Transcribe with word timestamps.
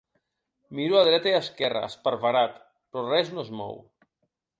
Miro 0.77 0.95
a 0.99 1.01
dreta 1.07 1.29
i 1.31 1.33
esquerra, 1.39 1.83
esparverat, 1.89 2.57
però 2.97 3.05
res 3.13 3.31
no 3.37 3.45
es 3.45 3.53
mou. 3.61 3.79